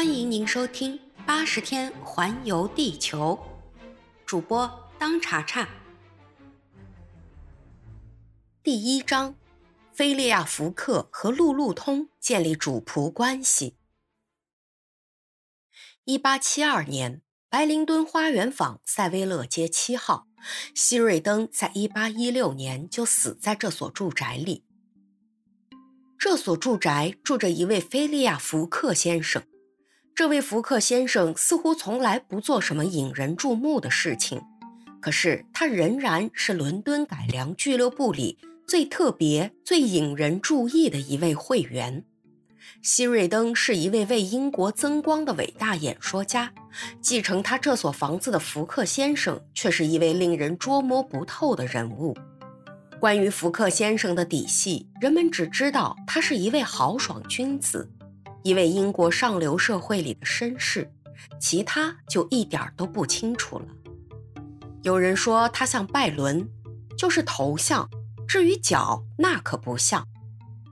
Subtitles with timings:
[0.00, 3.38] 欢迎您收听《八十天环游地球》，
[4.24, 5.68] 主播当查查。
[8.62, 9.34] 第一章：
[9.92, 13.76] 菲利亚·福克和路路通建立主仆关系。
[16.04, 17.20] 一八七二年，
[17.50, 20.28] 白灵顿花园坊塞维勒街七号，
[20.74, 24.64] 希瑞登在一八一六年就死在这所住宅里。
[26.18, 29.42] 这所住宅住着一位菲利亚·福克先生。
[30.14, 34.42] 这位福克先生似乎从来不做什么引人注目的事情，
[35.00, 42.04] 可是他仍然是伦敦改良俱乐部里最特别、最引人注意的一位会员。
[42.82, 46.52] 希瑞登是一位为英国增光的伟大演说家，
[47.00, 52.16] 继承他这所房子的福克先生却是一位令人捉摸不透的人物。
[52.98, 57.90] 关于福克先生的底细，人们只知道他是一位豪爽君子。
[58.42, 60.90] 一位英国上流社会里的绅士，
[61.40, 63.66] 其他就一点都不清楚了。
[64.82, 66.48] 有人说他像拜伦，
[66.96, 67.86] 就是头像；
[68.26, 70.06] 至于脚，那可不像。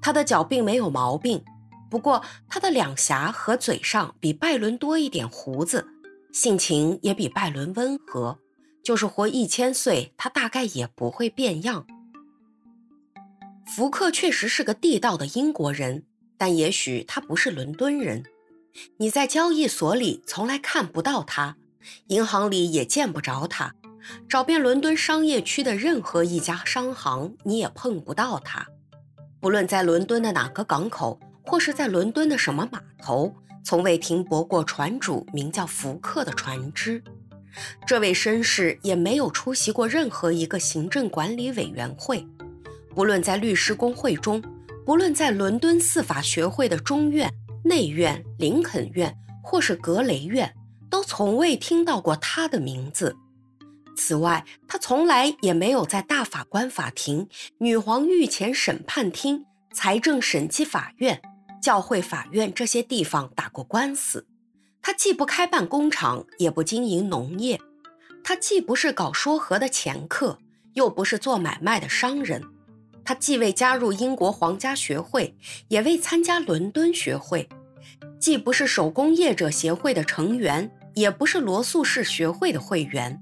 [0.00, 1.44] 他的脚并没有毛病，
[1.90, 5.86] 不过他的两颊和嘴上比拜伦多一点胡子，
[6.32, 8.38] 性情也比拜伦温和。
[8.82, 11.86] 就是活一千岁，他大概也不会变样。
[13.66, 16.04] 福克确实是个地道的英国人。
[16.38, 18.22] 但也许他不是伦敦人，
[18.98, 21.56] 你在交易所里从来看不到他，
[22.06, 23.74] 银行里也见不着他，
[24.28, 28.66] 找遍伦敦商业区的任何一家商行，你也碰不到他。
[29.40, 37.02] 不论在伦敦的哪个港口，或是在伦敦的什么码头，从未停泊过船主名叫福克的船只。
[37.84, 42.24] 这位绅士也没有出席过任何一个行政管理委员会，
[42.94, 44.40] 不论在律师工会中。
[44.88, 47.30] 不论在伦敦司法学会的中院、
[47.62, 50.54] 内院、林肯院，或是格雷院，
[50.88, 53.14] 都从未听到过他的名字。
[53.98, 57.28] 此外，他从来也没有在大法官法庭、
[57.58, 59.44] 女皇御前审判厅、
[59.74, 61.20] 财政审计法院、
[61.60, 64.26] 教会法院这些地方打过官司。
[64.80, 67.60] 他既不开办工厂，也不经营农业。
[68.24, 70.38] 他既不是搞说和的掮客，
[70.72, 72.42] 又不是做买卖的商人。
[73.08, 75.34] 他既未加入英国皇家学会，
[75.68, 77.48] 也未参加伦敦学会，
[78.20, 83.18] 既不是手工业者协会的成员，也不是罗素式学会的会员。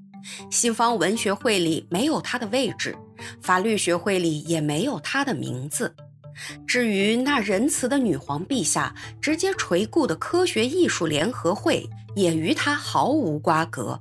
[0.51, 2.99] 西方文学会里没有他的位置，
[3.41, 5.95] 法律学会里也没有他的名字。
[6.67, 14.01] 至于那仁慈的女皇陛下直接垂顾的科学艺术联合会，也与他毫无瓜葛。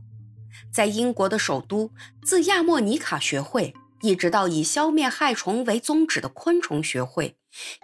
[0.74, 1.92] 在英国的首都，
[2.24, 3.72] 自亚莫尼卡学会。
[4.06, 7.36] 一直到以消灭害虫为宗旨的昆虫学会，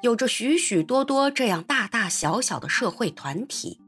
[0.04, 3.82] 有着许许多多这样大大小小的社会团体，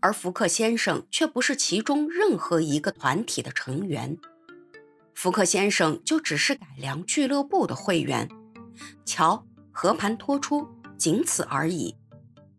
[0.00, 4.16] 而福克先生却不是其中任何一个团体的成员。
[5.12, 8.28] 福克先生就只是改良俱乐部的会员。
[9.04, 10.64] 瞧，和盘托出，
[10.96, 11.96] 仅此而已。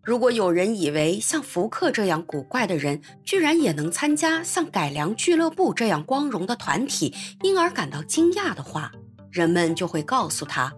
[0.04, 8.92] 如果有人以为像福克这样古怪的人居然也能参加像改良俱乐部这样光荣的团体，因而感到惊讶的话，
[9.34, 10.72] 人们就会告诉他，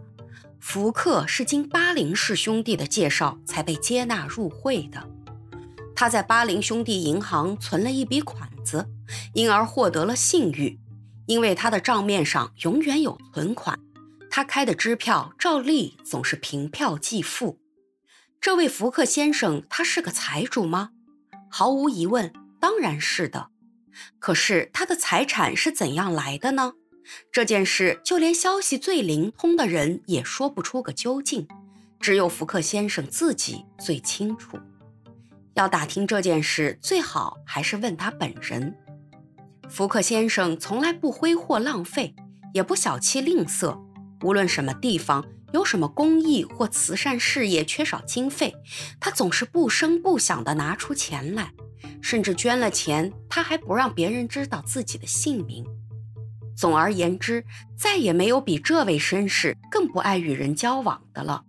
[0.61, 5.09] 福克是经巴林氏兄弟的介绍才被接纳入会的。
[5.93, 8.87] 他在巴林兄弟银行存了一笔款子，
[9.33, 10.79] 因而获得了信誉，
[11.25, 13.77] 因为他的账面上永远有存款。
[14.29, 17.59] 他开的支票照例总是凭票即付。
[18.39, 20.91] 这位福克先生，他是个财主吗？
[21.49, 23.49] 毫无疑问，当然是的。
[24.19, 26.73] 可是他的财产是怎样来的呢？
[27.31, 31.47] 这件事，就连消息最灵通的人也说不出个究竟，
[31.99, 34.57] 只有福克先生自己最清楚。
[35.53, 38.75] 要打听这件事，最好还是问他本人。
[39.69, 42.13] 福克先生从来不挥霍浪费，
[42.53, 43.79] 也不小气吝啬。
[44.23, 48.53] 无论什么地方有什么公益或慈善事业缺少经费，
[48.99, 51.51] 他总是不声不响地拿出钱来，
[52.01, 55.65] 甚至捐了钱，他还不让别人知道自己的姓名。
[56.55, 57.43] 总而言之，
[57.77, 61.43] 再也没有比这位绅士更不爱与人交往的了。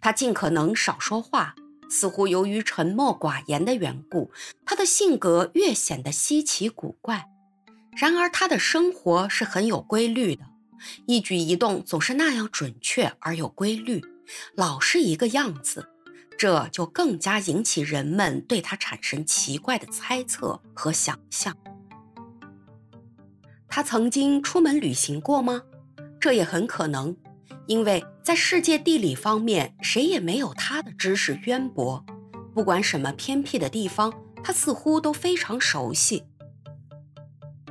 [0.00, 1.54] 他尽可能少说话，
[1.88, 4.32] 似乎由于沉默寡言的缘故，
[4.66, 7.26] 他的性格越显得稀奇古怪。
[7.96, 10.42] 然而，他的生活是很有规律的，
[11.06, 14.02] 一举一动总是那样准确而有规律，
[14.56, 15.88] 老是一个样子，
[16.36, 21.56] 这就更加引起人们对他产生奇怪的猜测和想象。
[23.74, 25.62] 他曾经出门旅行过吗？
[26.20, 27.16] 这也很可能，
[27.66, 32.04] 因为在世界地理方面，谁也没有他的知识渊博。
[32.52, 34.12] 不管什么偏僻的地方，
[34.44, 36.22] 他似乎都非常熟悉。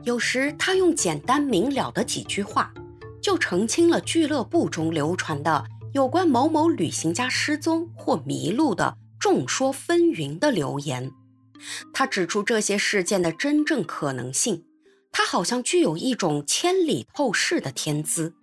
[0.03, 2.74] 有时他用简单明了的几句话，
[3.21, 5.63] 就澄清了俱乐部中流传的
[5.94, 11.12] 有关某某旅行家失踪或迷路的众说纷纭的流言。
[11.94, 14.63] 他指出这些事件的真正可能性。
[15.11, 18.33] 他好像具有一种千里透视的天资。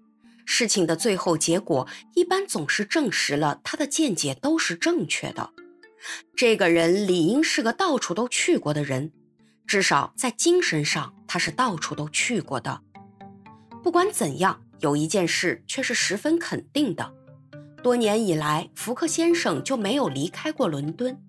[0.44, 5.50] 事情的最后结果一般总是证实了他的见解都是正确的。
[6.36, 9.12] 这个人理应是个到处都去过的人，
[9.66, 12.80] 至少在精神上他是到处都去过的。
[13.82, 17.12] 不管怎样，有一件事却是十分肯定的：
[17.82, 21.20] 多年以来，福克先生就没有离开过伦敦。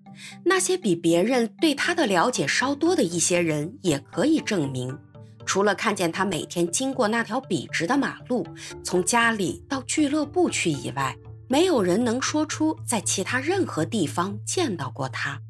[0.44, 4.96] 那些比别人对他的了解稍多的一些人也可以证明，
[5.44, 8.46] 除了看见他每天经过那条笔直的马路，
[8.84, 11.16] 从家里到俱乐部去以外。
[11.48, 15.40] 没有人能说出在其他任何地方见到过他。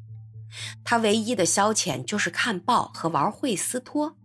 [0.83, 4.17] 他唯一的消遣就是看报和玩惠斯托，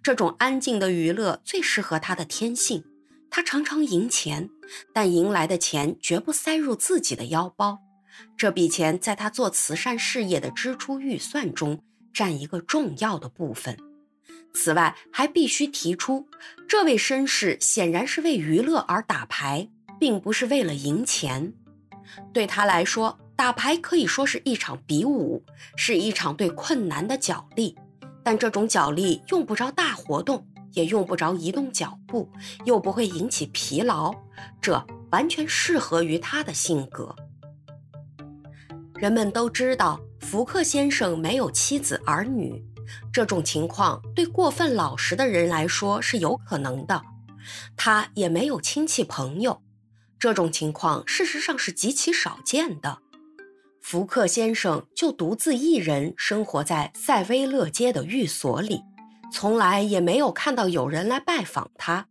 [0.00, 2.84] 这种安静的娱乐最适合他的天性。
[3.30, 4.48] 他常常赢钱，
[4.92, 7.80] 但赢来的钱绝不塞入自己的腰包。
[8.36, 11.82] 这笔钱在他做慈善事业的支出预算中
[12.12, 13.76] 占一个重要的部分。
[14.54, 16.26] 此外，还必须提出，
[16.66, 19.68] 这位绅士显然是为娱乐而打牌。
[19.96, 21.54] 并不是为了赢钱，
[22.32, 25.42] 对他来说，打牌可以说是一场比武，
[25.76, 27.74] 是一场对困难的角力。
[28.22, 32.28] 但这种角力用不着大活动，也用不着移动脚步，
[32.66, 34.12] 又不会引起疲劳，
[34.60, 37.14] 这完全适合于他的性格。
[38.96, 42.62] 人们都知道，福克先生没有妻子儿女，
[43.12, 47.02] 这种情况对过分老实的人来说是有可能的。
[47.76, 49.62] 他也没有亲戚朋友。
[50.18, 52.98] 这种情况事实上是极其少见的。
[53.82, 58.80] 福克先生就独自一人生活在塞威勒街的寓所里，
[59.30, 62.06] 从来也没有看到有人来拜访他。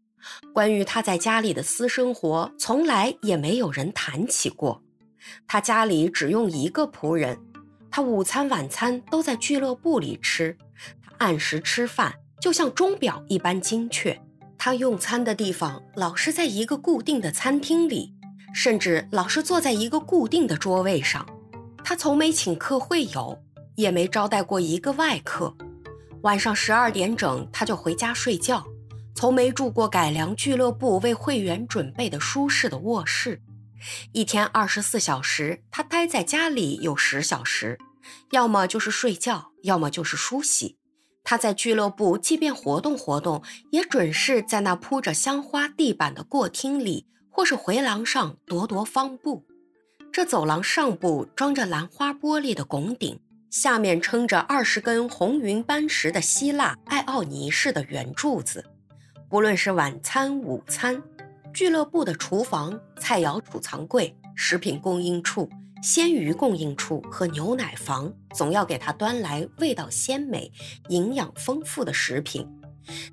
[0.53, 4.83] 关于他在家里的私生活，从来也没有人谈起过。
[5.47, 7.39] 他家里只用一个仆人，
[7.95, 10.57] 他午餐晚餐都在俱乐部里吃，
[10.99, 12.11] 他按时吃饭，
[12.41, 14.19] 就像钟表一般精确。
[14.57, 18.11] 他用餐的地方老是在一个固定的餐厅里，
[18.51, 21.23] 甚至老是坐在一个固定的桌位上。
[21.83, 23.39] 他从没请客会友，
[23.75, 25.55] 也没招待过一个外客。
[26.23, 28.65] 晚上十二点整，他就回家睡觉，
[29.13, 33.39] 从没住过改良俱乐部为会员准备的舒适的卧室。
[34.11, 37.77] 一天二十四小时，他待在家里有十小时，
[38.31, 40.77] 要么就是睡觉，要么就是梳洗。
[41.23, 43.41] 他在俱乐部，即便活动活动，
[43.71, 49.45] 也准是在那铺着香花地板的过厅里，或是回廊上踱踱方步。
[50.11, 53.19] 这走廊上部装着兰花玻璃的拱顶，
[53.49, 58.65] 下面撑着二十根红云斑石的希腊艾奥尼式的圆柱子。
[59.29, 61.01] 不论是晚餐、午餐，
[61.53, 65.47] 俱乐部的厨房、菜肴储藏柜、食品供应处。
[65.83, 70.49] 鲜鱼供应处和牛奶房总要给他端来味道鲜美、
[70.87, 72.47] 营养丰富的食品。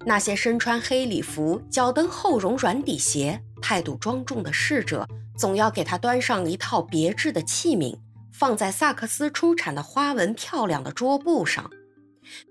[0.07, 7.99] 那些身穿黑礼服、脚蹬厚绒软底鞋、态度庄重的侍者总要给他端上一套别致的器皿，
[8.33, 11.69] 放在萨克斯出产的花纹漂亮的桌布上。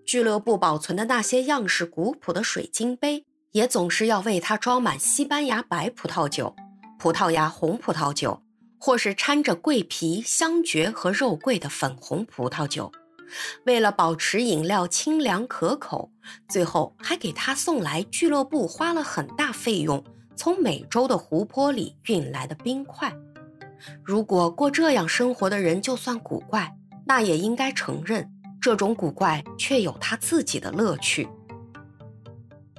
[0.06, 6.56] 俱乐部保存的那些样式古朴的水晶杯也总是要为他装满西班牙白葡萄酒、
[6.98, 8.42] 葡萄牙红葡萄酒。
[8.82, 12.90] 或是掺着桂皮、香蕨和肉桂的粉红葡萄酒，
[13.66, 16.10] 为了保持饮料清凉可口，
[16.48, 20.02] 最后还给他送来俱乐部花了很大费用
[20.34, 23.14] 从美洲的湖泊里运来的冰块。
[24.02, 26.74] 如果过这样生活的人就算古怪，
[27.06, 31.28] 那也应该承认，这种古怪却有他自己的乐趣。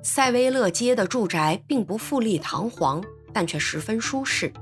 [0.02, 3.02] 塞维勒街的住宅并不富丽堂皇。
[3.32, 4.52] 但却十分舒适，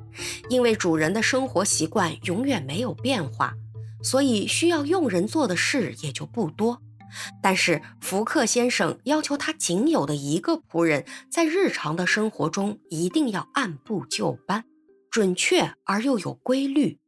[0.51, 3.55] 因为主人的生活习惯永远没有变化，
[4.03, 6.83] 所以需要佣人做的事也就不多。
[7.43, 14.65] 但是福克先生要求他仅有的一个仆人，在日常的生活中一定要按部就班、
[15.11, 16.99] 准确而又有规律。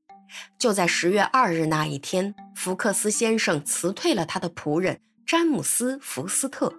[0.59, 6.73] 就在十月二日那一天，福克斯先生辞退了他的仆人詹姆斯·福斯特。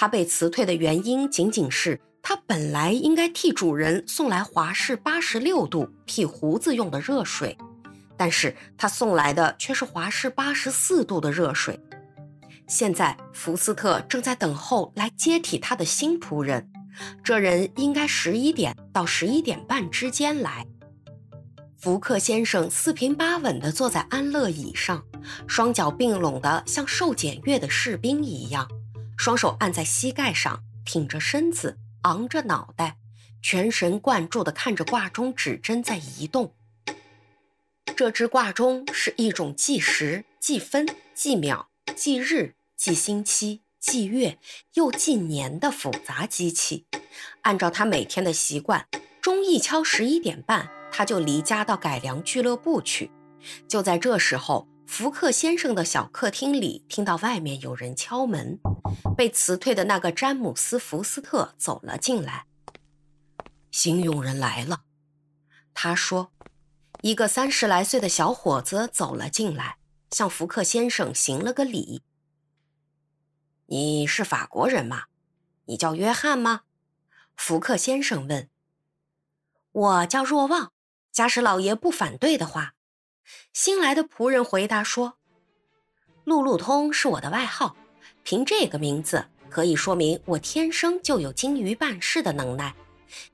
[0.00, 2.00] 他被辞退的原因仅仅是。
[2.22, 7.54] 他本来应该替主人送来华氏八十六度剃胡子用的热水，
[8.16, 11.78] 但是他送来的却是华氏八十四度的热水。
[12.66, 16.66] 现在福斯特正在等候来接替他的新仆人，
[17.22, 20.66] 这人应该十一点到十一点半之间来。
[21.78, 25.04] 福克先生四平八稳地坐在安乐椅上，
[25.46, 28.66] 双脚并拢的像受检阅的士兵一样，
[29.20, 32.96] 双手按在膝盖上，挺着身子，昂着脑袋，
[33.42, 36.54] 全神贯注地看着挂钟指针在移动。
[37.94, 44.38] 这只挂钟是一种计时、计分、计秒、计日、计星期、计月
[44.72, 46.86] 又计年的复杂机器。
[47.42, 48.86] 按照他每天的习惯，
[49.20, 53.10] 钟一敲十一点半，他就离家到改良俱乐部去。
[53.68, 58.58] 就在这时候，福克先生的小客厅里听到外面有人敲门，
[59.16, 62.46] 被辞退的那个詹姆斯·福斯特走了进来。
[63.70, 64.82] 新佣人来了，
[65.72, 66.32] 他说。
[67.02, 69.78] 一个三十来岁的小伙子走了进来，
[70.10, 72.02] 向福克先生行了个礼。
[73.66, 75.04] “你是法国人吗？
[75.66, 76.62] 你叫约翰吗？”
[77.36, 78.50] 福克先生问。
[79.70, 80.72] “我叫若望，
[81.12, 82.74] 假使老爷不反对的话。”
[83.52, 85.14] 新来的仆人回答说
[86.24, 87.76] ，“路路通是我的外号，
[88.22, 92.74] 凭这个名字可以说明我天生就有精于办事的能耐。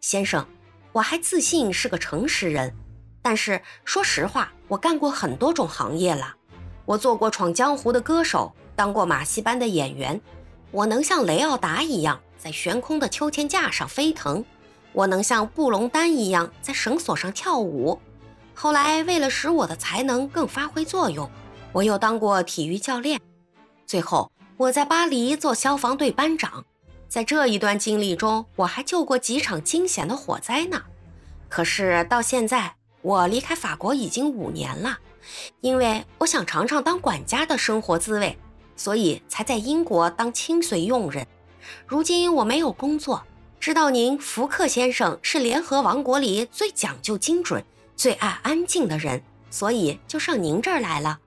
[0.01, 0.47] 先生，
[0.93, 2.75] 我还自信是个诚实人。”
[3.23, 6.37] 但是说实话，我干过很多种行业了。
[6.85, 10.21] 我做过闯江湖的歌手，当过马戏班的演员。
[10.71, 14.45] 我能像雷奥达一样在悬空的秋千架上飞腾，
[14.93, 18.01] 我能像布隆丹一样在绳索上跳舞。
[18.59, 21.31] 后来为了使我的才能更发挥作用，
[21.73, 23.21] 我又当过体育教练。
[23.87, 26.65] 最后我在巴黎做消防队班长。
[27.07, 30.83] 在这一段经历中，我还救过几场惊险的火灾呢。
[31.49, 32.75] 可是到现在。
[33.03, 34.99] 我离开法国已经五年了，
[35.61, 38.37] 因为我想尝尝当管家的生活滋味，
[38.75, 41.25] 所以才在英国当清随佣人。
[41.87, 43.23] 如今我没有工作，
[43.61, 47.65] 知道您福克先生是联合王国里最讲究精准、
[47.97, 51.19] 最爱安静的人，所以就上您这儿来了。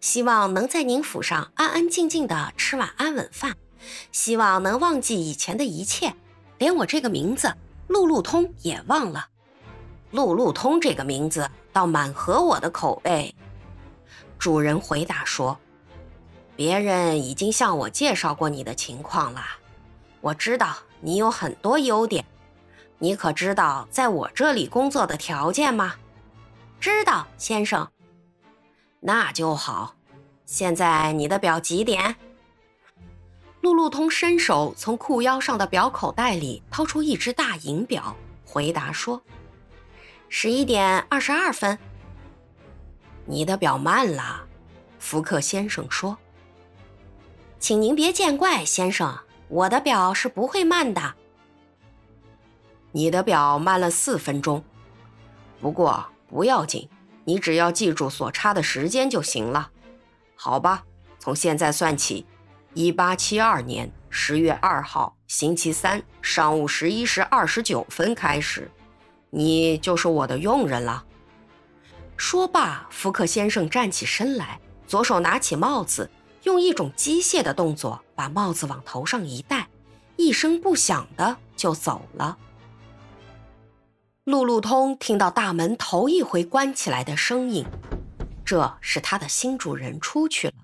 [0.00, 3.56] 希望能在您府上安安静静的吃碗安稳饭，
[4.12, 6.14] 希望能忘记以前的一切，
[6.58, 7.54] 连我这个名字
[7.88, 9.28] 路路通也忘了。
[10.10, 13.34] 路路通这个名字倒蛮合我的口味。
[14.38, 15.58] 主人回答说
[16.54, 19.40] ：“别人已经向我介绍过你的情况了，
[20.20, 22.22] 我知道你有很多优点。
[22.98, 25.94] 你可知道在我这里工作的条件吗
[26.80, 27.88] ？”“知道，先生。
[29.00, 29.94] ”“那就好。
[30.46, 32.16] 现在你的表几点？”
[33.60, 39.22] 路路通伸手从裤腰上的表口袋里掏出一只大银表，回答说。
[40.30, 41.78] 十一点二十二分。
[43.26, 44.46] 你的表慢了，
[44.98, 46.16] 福克先生说。
[47.58, 49.18] 请您别见怪，先生，
[49.48, 51.14] 我的表是不会慢的。
[52.92, 54.64] 你的表慢了四分钟，
[55.60, 56.88] 不过不要紧，
[57.24, 59.70] 你只要记住所差的时间就行了。
[60.36, 60.84] 好吧，
[61.18, 62.24] 从现在算起，
[62.72, 68.70] 一八七二年十月二号星期三上午十一时二十九分开始。
[69.30, 71.04] 你就是我的佣人了。
[72.16, 76.08] 说罢，福克先生站起身来，左手拿起帽子，
[76.44, 79.68] 用一种机械的动作把帽子往头上一戴，
[80.16, 82.38] 一声不响的就走了。
[84.24, 87.66] 路路通听到大门头一回关起来的声音，
[88.44, 90.54] 这是他的新主人出去了。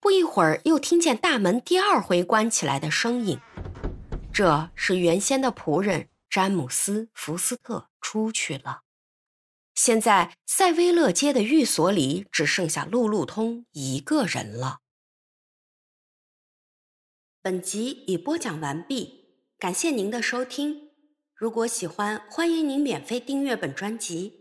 [0.00, 3.38] 不一会儿，又听见大门第二回关起来的声音，
[4.32, 6.08] 这是原先的仆人。
[6.30, 8.82] 詹姆斯·福斯特出去了。
[9.74, 14.80] 现在塞维勒街的寓所里只剩下路路通一个人了。
[17.40, 20.87] 本集已播讲完毕，感谢您的收听。
[21.38, 24.37] 如果喜欢，欢迎您免费订阅本专辑。